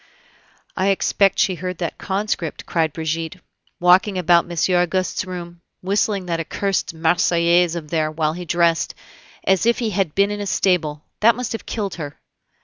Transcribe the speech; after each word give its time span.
"I 0.75 0.87
expect 0.87 1.37
she 1.37 1.53
heard 1.53 1.77
that 1.77 1.99
conscript," 1.99 2.65
cried 2.65 2.91
Brigitte, 2.91 3.35
"walking 3.79 4.17
about 4.17 4.47
Monsieur 4.47 4.81
Auguste's 4.81 5.25
room, 5.25 5.61
whistling 5.83 6.25
that 6.25 6.39
accursed 6.39 6.91
Marseillaise 6.95 7.75
of 7.75 7.89
theirs 7.91 8.15
while 8.15 8.33
he 8.33 8.45
dressed, 8.45 8.95
as 9.43 9.67
if 9.67 9.77
he 9.77 9.91
had 9.91 10.15
been 10.15 10.31
in 10.31 10.41
a 10.41 10.47
stable! 10.47 11.03
That 11.19 11.35
must 11.35 11.51
have 11.51 11.67
killed 11.67 11.93
her." 12.01 12.19